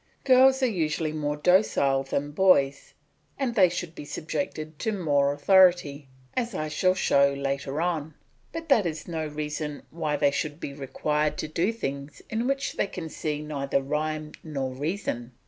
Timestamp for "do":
11.47-11.71